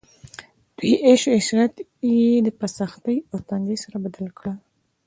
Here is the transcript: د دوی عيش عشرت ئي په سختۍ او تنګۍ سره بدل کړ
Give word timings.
د 0.75 0.77
دوی 0.77 0.93
عيش 1.05 1.23
عشرت 1.37 1.73
ئي 2.03 2.51
په 2.59 2.67
سختۍ 2.77 3.17
او 3.31 3.37
تنګۍ 3.49 3.77
سره 3.83 3.97
بدل 4.05 4.27
کړ 4.37 4.45